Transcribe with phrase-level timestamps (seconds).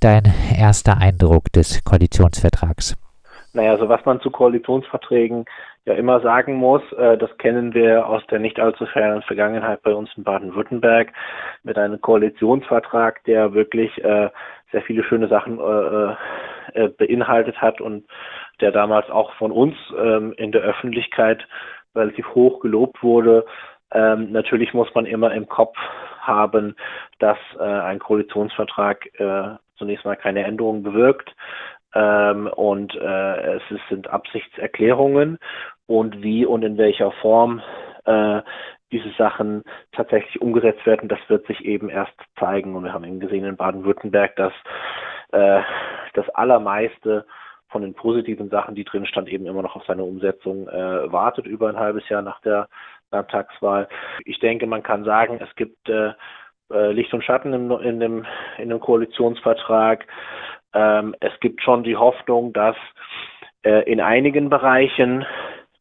[0.00, 0.24] dein
[0.58, 2.96] erster Eindruck des Koalitionsvertrags?
[3.52, 5.44] Naja, also was man zu Koalitionsverträgen
[5.84, 9.94] ja immer sagen muss, äh, das kennen wir aus der nicht allzu fernen Vergangenheit bei
[9.94, 11.12] uns in Baden-Württemberg
[11.62, 14.28] mit einem Koalitionsvertrag, der wirklich äh,
[14.70, 16.14] sehr viele schöne Sachen äh,
[16.74, 18.04] äh, beinhaltet hat und
[18.60, 21.46] der damals auch von uns ähm, in der Öffentlichkeit
[21.94, 23.46] relativ hoch gelobt wurde.
[23.92, 25.76] Ähm, natürlich muss man immer im Kopf
[26.20, 26.76] haben,
[27.18, 31.34] dass äh, ein Koalitionsvertrag äh, zunächst mal keine Änderungen bewirkt.
[31.94, 35.38] Ähm, und äh, es sind Absichtserklärungen
[35.86, 37.62] und wie und in welcher Form
[38.04, 38.42] äh,
[38.92, 39.62] diese Sachen
[39.92, 42.74] tatsächlich umgesetzt werden, das wird sich eben erst zeigen.
[42.74, 44.52] Und wir haben eben gesehen in Baden-Württemberg, dass
[45.32, 45.60] äh,
[46.14, 47.26] das allermeiste
[47.68, 51.46] von den positiven Sachen, die drin stand, eben immer noch auf seine Umsetzung äh, wartet,
[51.46, 52.68] über ein halbes Jahr nach der
[53.10, 53.88] Landtagswahl.
[54.24, 56.12] Ich denke, man kann sagen, es gibt äh,
[56.72, 58.26] äh Licht und Schatten in, in, dem,
[58.58, 60.06] in dem Koalitionsvertrag.
[60.74, 62.76] Ähm, es gibt schon die Hoffnung, dass
[63.62, 65.24] äh, in einigen Bereichen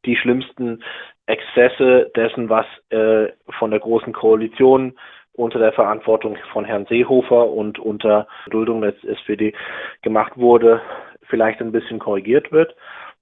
[0.06, 0.84] die schlimmsten
[1.26, 3.28] Exzesse dessen, was äh,
[3.60, 4.98] von der Großen Koalition
[5.34, 9.54] unter der Verantwortung von Herrn Seehofer und unter Duldung des SPD
[10.02, 10.82] gemacht wurde,
[11.30, 12.76] vielleicht ein bisschen korrigiert wird.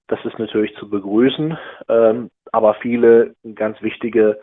[0.08, 1.58] Das ist natürlich zu begrüßen,
[1.88, 4.38] ähm, aber viele ganz wichtige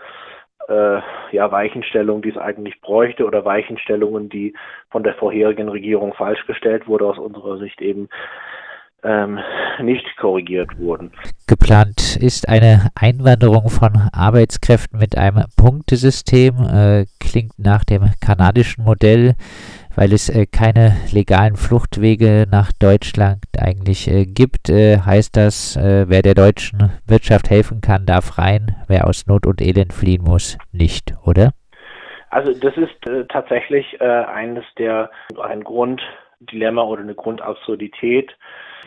[0.68, 1.00] äh,
[1.32, 4.54] ja, Weichenstellungen, die es eigentlich bräuchte oder Weichenstellungen, die
[4.90, 8.10] von der vorherigen Regierung falsch gestellt wurde, aus unserer Sicht eben
[9.04, 9.40] ähm,
[9.82, 11.12] nicht korrigiert wurden.
[11.48, 19.36] Geplant ist eine Einwanderung von Arbeitskräften mit einem Punktesystem, äh, klingt nach dem kanadischen Modell
[19.96, 26.06] weil es äh, keine legalen Fluchtwege nach Deutschland eigentlich äh, gibt, äh, heißt das, äh,
[26.08, 30.58] wer der deutschen Wirtschaft helfen kann, darf rein, wer aus Not und Elend fliehen muss,
[30.72, 31.52] nicht, oder?
[32.30, 38.36] Also das ist äh, tatsächlich äh, eines der, ein Grunddilemma oder eine Grundabsurdität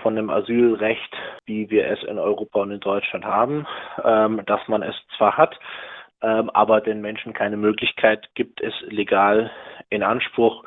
[0.02, 3.66] von dem Asylrecht, wie wir es in Europa und in Deutschland haben,
[4.04, 5.58] ähm, dass man es zwar hat,
[6.22, 9.50] ähm, aber den Menschen keine Möglichkeit gibt, es legal
[9.90, 10.64] in Anspruch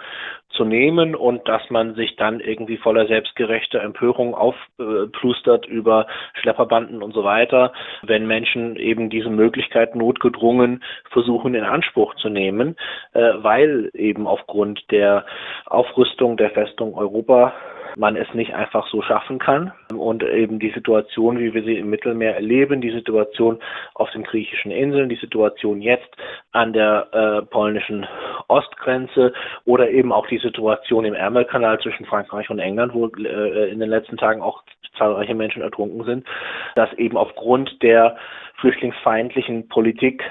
[0.50, 7.14] zu nehmen und dass man sich dann irgendwie voller selbstgerechter Empörung aufplustert über Schlepperbanden und
[7.14, 12.76] so weiter, wenn Menschen eben diese Möglichkeit notgedrungen versuchen in Anspruch zu nehmen,
[13.14, 15.26] äh, weil eben aufgrund der
[15.66, 17.54] Aufrüstung der Festung Europa
[17.96, 19.72] man es nicht einfach so schaffen kann.
[19.94, 23.60] Und eben die Situation, wie wir sie im Mittelmeer erleben, die Situation
[23.94, 26.10] auf den griechischen Inseln, die Situation jetzt
[26.52, 28.06] an der äh, polnischen
[28.48, 29.34] Ostgrenze
[29.66, 33.90] oder eben auch die Situation im Ärmelkanal zwischen Frankreich und England, wo äh, in den
[33.90, 34.64] letzten Tagen auch
[34.98, 36.28] zahlreiche Menschen ertrunken sind,
[36.76, 38.18] dass eben aufgrund der
[38.60, 40.24] flüchtlingsfeindlichen Politik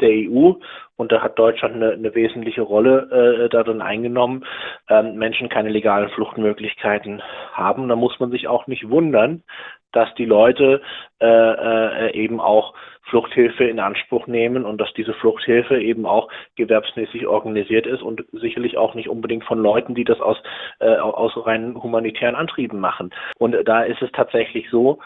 [0.00, 0.52] der EU
[0.98, 4.44] und da hat Deutschland eine, eine wesentliche Rolle äh, darin eingenommen,
[4.90, 7.22] ähm, Menschen keine legalen Fluchtmöglichkeiten
[7.52, 7.88] haben.
[7.88, 9.44] Da muss man sich auch nicht wundern,
[9.92, 10.82] dass die Leute
[11.20, 17.26] äh, äh, eben auch Fluchthilfe in Anspruch nehmen und dass diese Fluchthilfe eben auch gewerbsmäßig
[17.26, 20.36] organisiert ist und sicherlich auch nicht unbedingt von Leuten, die das aus,
[20.80, 23.14] äh, aus rein humanitären Antrieben machen.
[23.38, 24.98] Und da ist es tatsächlich so,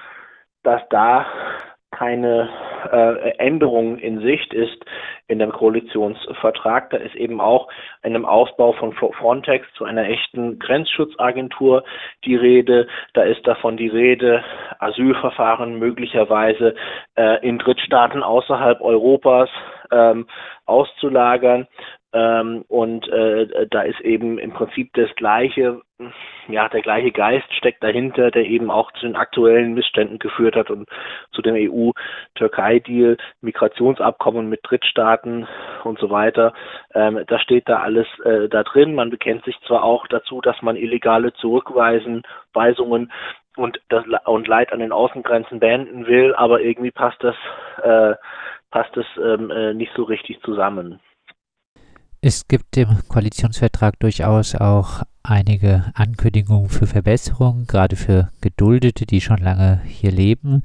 [0.64, 1.26] dass da
[1.92, 2.48] keine
[2.90, 4.84] äh, Änderung in Sicht ist
[5.28, 6.90] in dem Koalitionsvertrag.
[6.90, 7.68] Da ist eben auch
[8.02, 11.84] in einem Ausbau von Frontex zu einer echten Grenzschutzagentur
[12.24, 12.88] die Rede.
[13.14, 14.42] Da ist davon die Rede,
[14.78, 16.74] Asylverfahren möglicherweise
[17.14, 19.50] äh, in Drittstaaten außerhalb Europas
[19.92, 20.26] ähm,
[20.66, 21.68] auszulagern.
[22.14, 25.80] Ähm, und äh, da ist eben im Prinzip das gleiche,
[26.48, 30.70] ja, der gleiche Geist steckt dahinter, der eben auch zu den aktuellen Missständen geführt hat
[30.70, 30.88] und
[31.32, 35.48] zu dem EU-Türkei-Deal, Migrationsabkommen mit Drittstaaten
[35.84, 36.52] und so weiter.
[36.94, 38.94] Ähm, das steht da alles äh, da drin.
[38.94, 42.22] Man bekennt sich zwar auch dazu, dass man illegale Zurückweisen,
[42.52, 43.10] Weisungen
[43.56, 47.36] und das und Leid an den Außengrenzen beenden will, aber irgendwie passt das
[47.82, 48.14] äh,
[48.70, 51.00] passt das ähm, äh, nicht so richtig zusammen.
[52.24, 59.38] Es gibt im Koalitionsvertrag durchaus auch einige Ankündigungen für Verbesserungen, gerade für Geduldete, die schon
[59.38, 60.62] lange hier leben.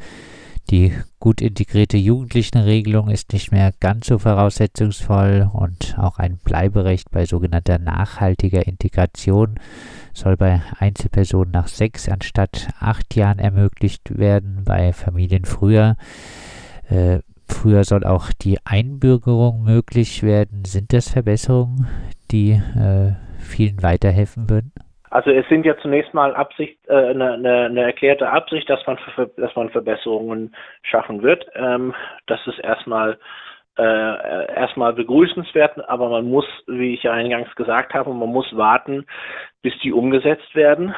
[0.70, 7.26] Die gut integrierte Jugendlichenregelung ist nicht mehr ganz so voraussetzungsvoll und auch ein Bleiberecht bei
[7.26, 9.56] sogenannter nachhaltiger Integration
[10.14, 15.96] soll bei Einzelpersonen nach sechs anstatt acht Jahren ermöglicht werden, bei Familien früher.
[16.88, 20.66] Äh, Früher soll auch die Einbürgerung möglich werden.
[20.66, 21.88] Sind das Verbesserungen,
[22.32, 24.74] die äh, vielen weiterhelfen würden?
[25.10, 28.98] Also es sind ja zunächst mal Absicht, äh, eine, eine, eine, erklärte Absicht, dass man,
[29.38, 31.46] dass man Verbesserungen schaffen wird.
[31.56, 31.94] Ähm,
[32.28, 33.18] das ist erstmal
[33.78, 39.06] äh, erstmal begrüßenswert, aber man muss, wie ich ja eingangs gesagt habe, man muss warten,
[39.62, 40.94] bis die umgesetzt werden.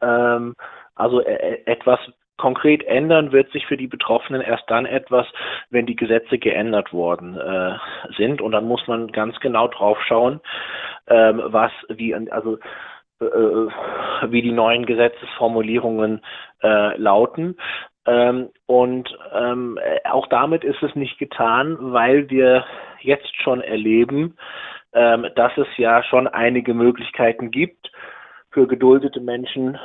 [0.00, 0.54] Ähm,
[0.94, 2.00] also äh, etwas
[2.42, 5.28] konkret ändern wird sich für die Betroffenen erst dann etwas,
[5.70, 7.76] wenn die Gesetze geändert worden äh,
[8.16, 8.40] sind.
[8.40, 10.40] Und dann muss man ganz genau drauf schauen,
[11.06, 12.58] ähm, was, wie, also
[13.20, 13.68] äh,
[14.28, 16.20] wie die neuen Gesetzesformulierungen
[16.64, 17.56] äh, lauten.
[18.06, 19.78] Ähm, und ähm,
[20.10, 22.64] auch damit ist es nicht getan, weil wir
[23.02, 24.36] jetzt schon erleben,
[24.94, 27.92] ähm, dass es ja schon einige Möglichkeiten gibt,
[28.50, 29.78] für geduldete Menschen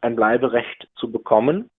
[0.00, 1.70] ein Bleiberecht zu bekommen.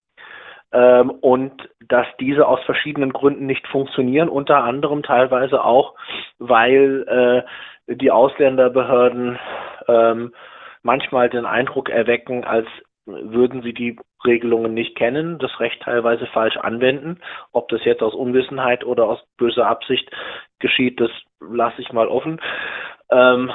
[0.76, 5.94] Ähm, und dass diese aus verschiedenen Gründen nicht funktionieren, unter anderem teilweise auch,
[6.38, 7.44] weil
[7.88, 9.38] äh, die Ausländerbehörden
[9.88, 10.34] ähm,
[10.82, 12.66] manchmal den Eindruck erwecken, als
[13.06, 17.20] würden sie die Regelungen nicht kennen, das Recht teilweise falsch anwenden.
[17.52, 20.10] Ob das jetzt aus Unwissenheit oder aus böser Absicht
[20.58, 22.38] geschieht, das lasse ich mal offen.
[23.10, 23.50] Ähm,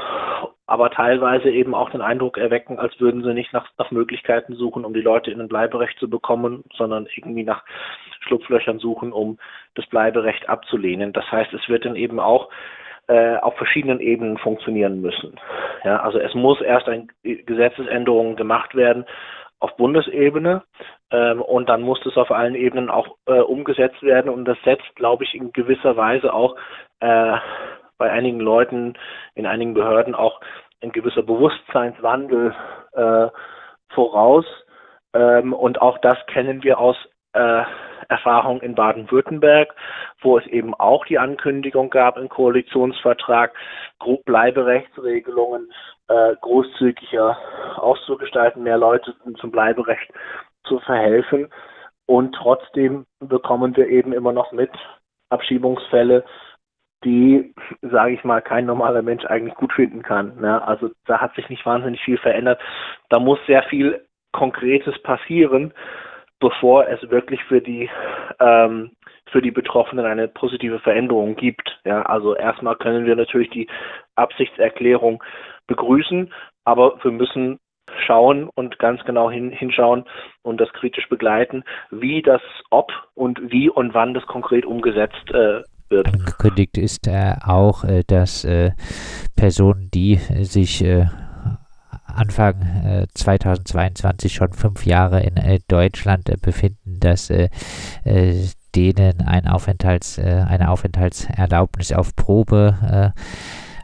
[0.71, 4.85] aber teilweise eben auch den Eindruck erwecken, als würden sie nicht nach, nach Möglichkeiten suchen,
[4.85, 7.65] um die Leute in ein Bleiberecht zu bekommen, sondern irgendwie nach
[8.21, 9.37] Schlupflöchern suchen, um
[9.75, 11.11] das Bleiberecht abzulehnen.
[11.11, 12.49] Das heißt, es wird dann eben auch
[13.07, 15.37] äh, auf verschiedenen Ebenen funktionieren müssen.
[15.83, 19.05] Ja, also es muss erst eine Gesetzesänderung gemacht werden
[19.59, 20.63] auf Bundesebene
[21.11, 24.95] ähm, und dann muss es auf allen Ebenen auch äh, umgesetzt werden und das setzt,
[24.95, 26.55] glaube ich, in gewisser Weise auch
[27.01, 27.37] äh,
[28.01, 28.95] bei einigen Leuten
[29.35, 30.41] in einigen Behörden auch
[30.81, 32.55] ein gewisser Bewusstseinswandel
[32.93, 33.27] äh,
[33.89, 34.45] voraus
[35.13, 36.97] ähm, und auch das kennen wir aus
[37.33, 37.61] äh,
[38.09, 39.75] Erfahrung in Baden-Württemberg,
[40.21, 43.53] wo es eben auch die Ankündigung gab im Koalitionsvertrag,
[44.25, 45.71] Bleiberechtsregelungen
[46.07, 47.37] äh, großzügiger
[47.75, 50.11] auszugestalten, mehr Leute zum Bleiberecht
[50.63, 51.49] zu verhelfen.
[52.07, 54.71] Und trotzdem bekommen wir eben immer noch mit
[55.29, 56.25] Abschiebungsfälle,
[57.03, 60.39] die, sage ich mal, kein normaler Mensch eigentlich gut finden kann.
[60.39, 60.65] Ne?
[60.65, 62.59] Also da hat sich nicht wahnsinnig viel verändert.
[63.09, 65.73] Da muss sehr viel Konkretes passieren,
[66.39, 67.89] bevor es wirklich für die
[68.39, 68.91] ähm,
[69.31, 71.79] für die Betroffenen eine positive Veränderung gibt.
[71.85, 73.67] Ja, also erstmal können wir natürlich die
[74.15, 75.23] Absichtserklärung
[75.67, 76.33] begrüßen,
[76.65, 77.59] aber wir müssen
[78.05, 80.05] schauen und ganz genau hin, hinschauen
[80.43, 85.61] und das kritisch begleiten, wie das, ob und wie und wann das konkret umgesetzt äh,
[85.91, 86.07] wird.
[86.07, 88.71] Angekündigt ist äh, auch, äh, dass äh,
[89.35, 91.05] Personen, die sich äh,
[92.05, 97.31] Anfang 2022 äh, schon fünf Jahre in äh, Deutschland äh, befinden, dass
[98.73, 103.13] denen ein Aufenthalts, eine Aufenthaltserlaubnis auf Probe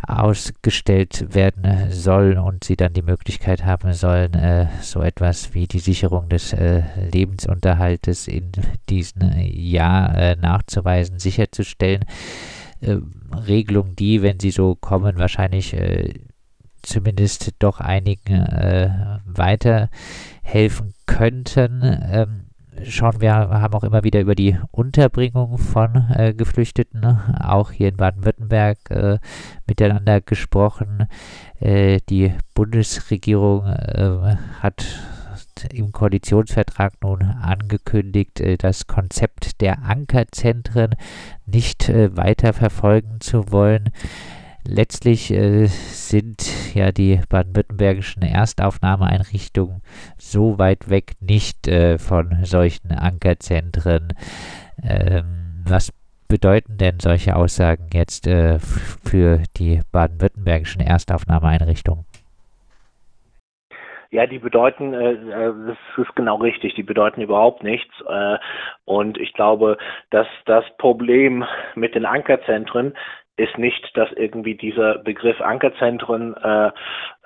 [0.07, 5.79] ausgestellt werden soll und sie dann die Möglichkeit haben sollen, äh, so etwas wie die
[5.79, 8.51] Sicherung des äh, Lebensunterhaltes in
[8.89, 12.05] diesem Jahr äh, nachzuweisen, sicherzustellen.
[13.47, 15.75] Regelungen, die, wenn sie so kommen, wahrscheinlich
[16.83, 21.81] zumindest doch einigen äh, weiterhelfen könnten.
[21.83, 22.46] Ähm,
[22.83, 27.05] schauen wir haben auch immer wieder über die Unterbringung von äh, Geflüchteten,
[27.39, 29.19] auch hier in Baden-Württemberg, äh,
[29.67, 31.07] miteinander gesprochen.
[31.59, 34.85] Äh, die Bundesregierung äh, hat
[35.71, 40.95] im Koalitionsvertrag nun angekündigt, äh, das Konzept der Ankerzentren
[41.45, 43.89] nicht äh, weiter verfolgen zu wollen.
[44.63, 45.69] Letztlich äh,
[46.09, 49.81] sind ja die baden-württembergischen Erstaufnahmeeinrichtungen
[50.17, 54.13] so weit weg nicht äh, von solchen Ankerzentren.
[54.83, 55.91] Ähm, was
[56.27, 62.05] bedeuten denn solche Aussagen jetzt äh, für die baden-württembergischen Erstaufnahmeeinrichtungen?
[64.09, 67.93] Ja, die bedeuten, äh, äh, das ist genau richtig, die bedeuten überhaupt nichts.
[68.07, 68.37] Äh,
[68.85, 69.77] und ich glaube,
[70.11, 71.43] dass das Problem
[71.75, 72.93] mit den Ankerzentren
[73.37, 76.71] ist nicht, dass irgendwie dieser Begriff Ankerzentren äh,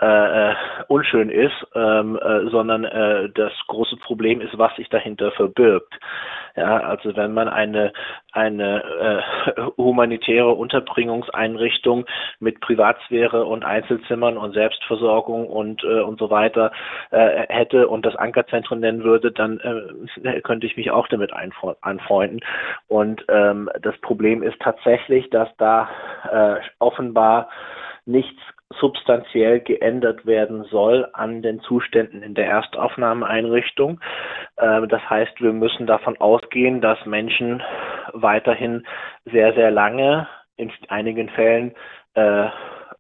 [0.01, 0.55] äh,
[0.87, 5.93] unschön ist, ähm, äh, sondern äh, das große Problem ist, was sich dahinter verbirgt.
[6.55, 7.93] Ja, also wenn man eine
[8.33, 9.23] eine
[9.55, 12.05] äh, humanitäre Unterbringungseinrichtung
[12.39, 16.71] mit Privatsphäre und Einzelzimmern und Selbstversorgung und äh, und so weiter
[17.11, 22.39] äh, hätte und das Ankerzentrum nennen würde, dann äh, könnte ich mich auch damit anfreunden.
[22.87, 25.89] Und ähm, das Problem ist tatsächlich, dass da
[26.31, 27.49] äh, offenbar
[28.05, 28.41] nichts
[28.79, 33.99] substanziell geändert werden soll an den Zuständen in der Erstaufnahmeeinrichtung.
[34.57, 37.61] Äh, das heißt, wir müssen davon ausgehen, dass Menschen
[38.13, 38.85] weiterhin
[39.25, 41.73] sehr, sehr lange, in einigen Fällen
[42.13, 42.47] äh,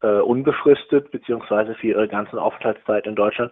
[0.01, 3.51] äh, unbefristet beziehungsweise für ihre ganze Aufenthaltszeit in Deutschland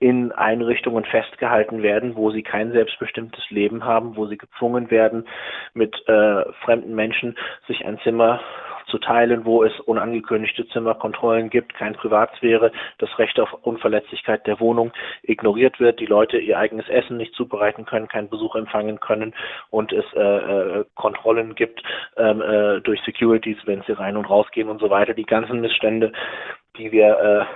[0.00, 5.26] in Einrichtungen festgehalten werden, wo sie kein selbstbestimmtes Leben haben, wo sie gezwungen werden,
[5.72, 7.36] mit äh, fremden Menschen
[7.68, 8.40] sich ein Zimmer
[8.86, 14.92] zu teilen, wo es unangekündigte Zimmerkontrollen gibt, kein Privatsphäre, das Recht auf Unverletzlichkeit der Wohnung
[15.22, 19.34] ignoriert wird, die Leute ihr eigenes Essen nicht zubereiten können, keinen Besuch empfangen können
[19.70, 21.82] und es äh, äh, Kontrollen gibt
[22.16, 25.14] ähm, äh, durch Securities, wenn sie rein und rausgehen und so weiter.
[25.14, 26.12] Die ganzen Missstände,
[26.76, 27.46] die wir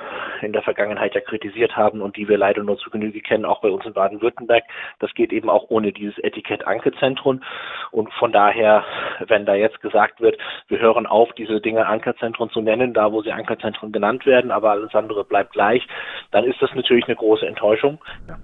[0.43, 3.45] äh, in der Vergangenheit ja kritisiert haben und die wir leider nur zu Genüge kennen,
[3.45, 4.65] auch bei uns in Baden-Württemberg.
[4.99, 7.43] Das geht eben auch ohne dieses Etikett Ankerzentrum.
[7.91, 8.85] Und von daher,
[9.27, 13.23] wenn da jetzt gesagt wird, wir hören auf, diese Dinge Ankerzentren zu nennen, da wo
[13.23, 15.87] sie Ankerzentren genannt werden, aber alles andere bleibt gleich,
[16.31, 17.99] dann ist das natürlich eine große Enttäuschung.
[18.29, 18.37] Ja.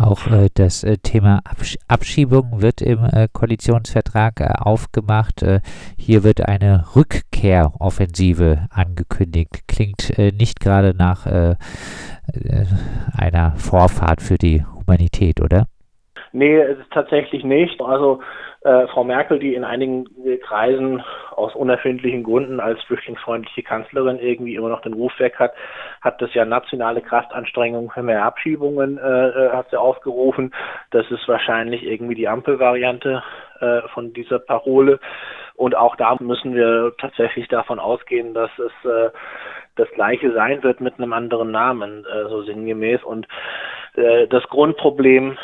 [0.00, 5.42] Auch äh, das äh, Thema Absch Abschiebung wird im äh, Koalitionsvertrag äh, aufgemacht.
[5.42, 5.60] Äh,
[5.96, 9.66] hier wird eine Rückkehroffensive angekündigt.
[9.66, 11.26] Klingt äh, nicht gerade nach
[13.12, 15.66] einer Vorfahrt für die Humanität, oder?
[16.32, 17.80] Nee, es ist tatsächlich nicht.
[17.80, 18.20] Also
[18.62, 20.06] äh, Frau Merkel, die in einigen
[20.42, 25.52] Kreisen aus unerfindlichen Gründen als flüchtlingsfreundliche Kanzlerin irgendwie immer noch den Ruf weg hat,
[26.00, 30.52] hat das ja nationale Kraftanstrengungen für mehr Abschiebungen äh, äh, hat sie aufgerufen.
[30.90, 33.22] Das ist wahrscheinlich irgendwie die Ampelvariante
[33.60, 34.98] äh, von dieser Parole.
[35.54, 39.10] Und auch da müssen wir tatsächlich davon ausgehen, dass es äh,
[39.76, 43.02] das gleiche sein wird mit einem anderen Namen, äh, so sinngemäß.
[43.02, 43.26] Und
[43.94, 45.38] äh, das Grundproblem,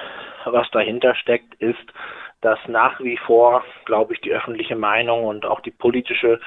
[0.46, 1.92] was dahinter steckt, ist,
[2.40, 6.40] dass nach wie vor, glaube ich, die öffentliche Meinung und auch die politische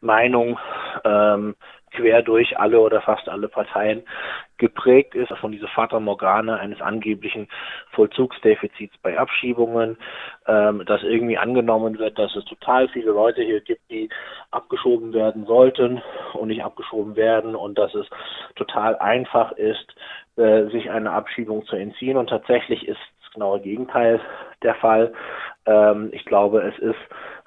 [0.00, 0.58] Meinung
[1.04, 1.54] ähm,
[1.92, 4.02] quer durch alle oder fast alle Parteien
[4.58, 7.48] geprägt ist von dieser Fata Morgane eines angeblichen
[7.92, 9.98] Vollzugsdefizits bei Abschiebungen,
[10.46, 14.08] ähm, dass irgendwie angenommen wird, dass es total viele Leute hier gibt, die
[14.50, 16.02] abgeschoben werden sollten
[16.34, 18.06] und nicht abgeschoben werden und dass es
[18.54, 19.94] total einfach ist,
[20.36, 22.16] äh, sich einer Abschiebung zu entziehen.
[22.16, 22.98] Und tatsächlich ist
[23.36, 24.20] genaue Gegenteil
[24.62, 25.12] der Fall.
[25.66, 26.98] Ähm, ich glaube, es ist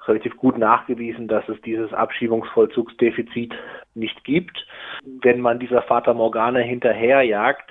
[0.06, 3.54] relativ gut nachgewiesen, dass es dieses Abschiebungsvollzugsdefizit
[3.94, 4.66] nicht gibt.
[5.04, 7.70] Wenn man dieser Vater Morgane hinterherjagt,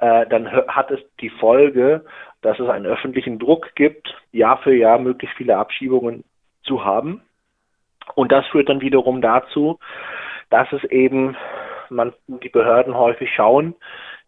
[0.00, 2.04] äh, dann hat es die Folge,
[2.40, 6.24] dass es einen öffentlichen Druck gibt, Jahr für Jahr möglichst viele Abschiebungen
[6.64, 7.22] zu haben.
[8.16, 9.78] Und das führt dann wiederum dazu,
[10.50, 11.36] dass es eben
[11.88, 13.74] man die Behörden häufig schauen,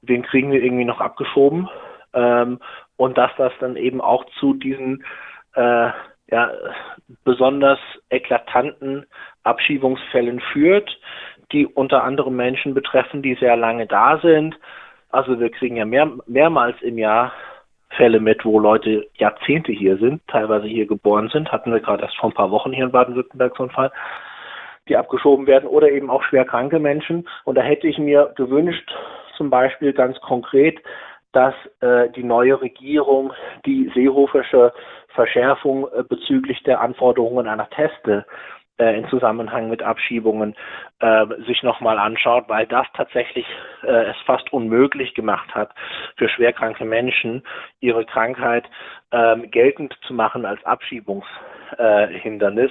[0.02, 1.68] wen kriegen wir irgendwie noch abgeschoben
[2.14, 2.60] ähm,
[2.96, 5.04] und dass das dann eben auch zu diesen
[5.54, 5.90] äh,
[6.30, 6.50] ja,
[7.24, 7.78] besonders
[8.10, 9.06] eklatanten
[9.42, 10.98] Abschiebungsfällen führt,
[11.52, 14.58] die unter anderem Menschen betreffen, die sehr lange da sind.
[15.10, 17.32] Also wir kriegen ja mehr, mehrmals im Jahr
[17.90, 21.52] Fälle mit, wo Leute Jahrzehnte hier sind, teilweise hier geboren sind.
[21.52, 23.92] Hatten wir gerade erst vor ein paar Wochen hier in Baden-Württemberg so einen Fall,
[24.88, 27.28] die abgeschoben werden oder eben auch schwer kranke Menschen.
[27.44, 28.90] Und da hätte ich mir gewünscht,
[29.36, 30.80] zum Beispiel ganz konkret,
[31.34, 33.32] dass äh, die neue Regierung
[33.66, 34.72] die seehofersche
[35.08, 38.26] Verschärfung äh, bezüglich der Anforderungen einer Teste
[38.78, 40.56] äh, in Zusammenhang mit Abschiebungen
[40.98, 43.46] äh, sich nochmal anschaut, weil das tatsächlich
[43.82, 45.70] äh, es fast unmöglich gemacht hat,
[46.16, 47.44] für schwerkranke Menschen
[47.80, 48.64] ihre Krankheit
[49.12, 50.64] ähm, geltend zu machen als
[51.72, 52.70] Abschiebungshindernis.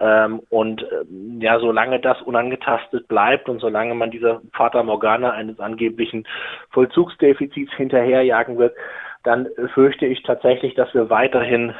[0.00, 1.04] Ähm, und äh,
[1.40, 6.26] ja, solange das unangetastet bleibt und solange man dieser Fata Morgana eines angeblichen
[6.70, 8.74] Vollzugsdefizits hinterherjagen wird,
[9.22, 11.74] dann fürchte ich tatsächlich, dass wir weiterhin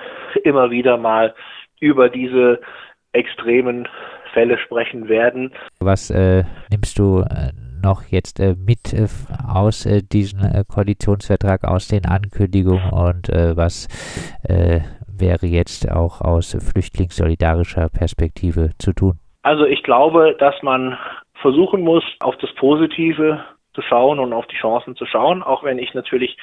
[0.45, 1.35] immer wieder mal
[1.81, 2.61] über diese
[3.13, 3.87] extremen
[4.33, 5.53] Fälle sprechen werden.
[5.81, 7.53] Was äh, nimmst du äh,
[7.85, 9.07] noch jetzt äh, mit äh,
[9.47, 13.89] aus äh, diesem äh, Koalitionsvertrag, aus den Ankündigungen und was
[15.19, 19.19] wäre jetzt auch aus flüchtlingssolidarischer Perspektive zu tun?
[19.43, 20.99] Also ich glaube, dass man
[21.41, 23.45] versuchen muss, auf das Positive
[23.75, 26.37] zu schauen und auf die Chancen zu schauen, auch wenn ich natürlich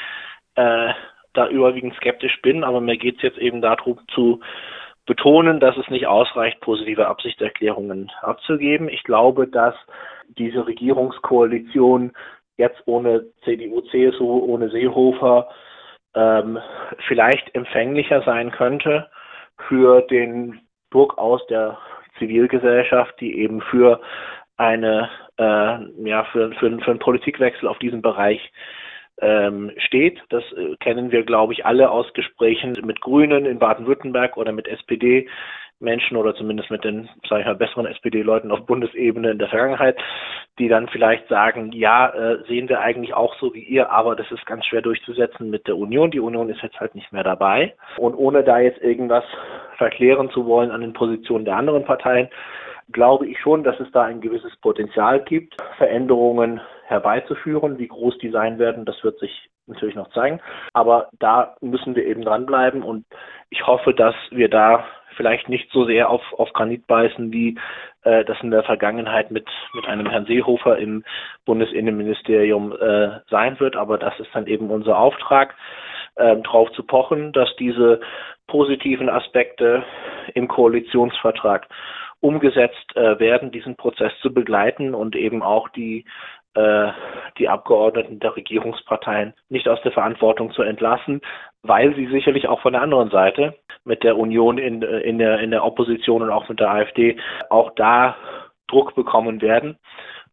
[0.56, 0.90] äh,
[1.34, 4.42] da überwiegend skeptisch bin, aber mir geht es jetzt eben darum zu
[5.06, 8.90] betonen, dass es nicht ausreicht, positive Absichtserklärungen abzugeben.
[8.90, 9.76] Ich glaube, dass
[10.38, 12.12] diese Regierungskoalition
[12.58, 15.50] jetzt ohne CDU, CSU, ohne Seehofer
[16.16, 16.60] ähm,
[17.08, 19.10] vielleicht empfänglicher sein könnte
[19.68, 20.60] für den
[20.92, 21.78] Druck aus der
[22.18, 24.02] Zivilgesellschaft, die eben für
[24.58, 28.52] eine äh, ja für, für, für einen Politikwechsel auf diesem Bereich
[29.20, 30.22] ähm, steht.
[30.30, 34.68] Das äh, kennen wir, glaube ich, alle aus Gesprächen mit Grünen in Baden-Württemberg oder mit
[34.68, 35.30] SPD.
[35.82, 39.98] Menschen oder zumindest mit den, sage ich mal, besseren SPD-Leuten auf Bundesebene in der Vergangenheit,
[40.60, 44.32] die dann vielleicht sagen, ja, äh, sehen wir eigentlich auch so wie ihr, aber das
[44.32, 46.12] ist ganz schwer durchzusetzen mit der Union.
[46.12, 47.74] Die Union ist jetzt halt nicht mehr dabei.
[47.98, 49.24] Und ohne da jetzt irgendwas
[49.78, 52.30] verklären zu wollen an den Positionen der anderen Parteien,
[52.92, 57.78] glaube ich schon, dass es da ein gewisses Potenzial gibt, Veränderungen herbeizuführen.
[57.78, 60.40] Wie groß die sein werden, das wird sich natürlich noch zeigen.
[60.74, 63.06] Aber da müssen wir eben dranbleiben und
[63.50, 64.86] ich hoffe, dass wir da
[65.16, 67.58] vielleicht nicht so sehr auf, auf Granit beißen, wie
[68.04, 71.04] äh, das in der Vergangenheit mit, mit einem Herrn Seehofer im
[71.46, 73.76] Bundesinnenministerium äh, sein wird.
[73.76, 75.56] Aber das ist dann eben unser Auftrag,
[76.16, 78.00] äh, darauf zu pochen, dass diese
[78.48, 79.84] positiven Aspekte
[80.34, 81.68] im Koalitionsvertrag
[82.20, 86.06] umgesetzt äh, werden, diesen Prozess zu begleiten und eben auch die
[87.38, 91.22] die Abgeordneten der Regierungsparteien nicht aus der Verantwortung zu entlassen,
[91.64, 95.40] weil sie sicherlich auch von der anderen Seite mit der Union in, äh, in, der,
[95.40, 97.18] in der Opposition und auch mit der AfD
[97.50, 98.16] auch da
[98.68, 99.78] Druck bekommen werden.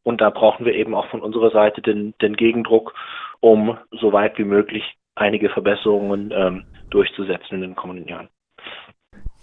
[0.03, 2.95] Und da brauchen wir eben auch von unserer Seite den, den Gegendruck,
[3.41, 8.29] um so weit wie möglich einige Verbesserungen ähm, durchzusetzen in den kommenden Jahren.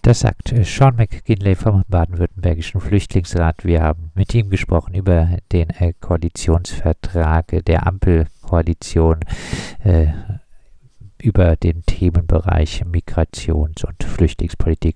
[0.05, 3.65] Das sagt äh, Sean McGinley vom Baden-Württembergischen Flüchtlingsrat.
[3.65, 9.21] Wir haben mit ihm gesprochen über den äh, Koalitionsvertrag der Ampelkoalition,
[9.83, 10.09] äh,
[11.19, 14.93] über den Themenbereich Migrations- und Flüchtlingspolitik.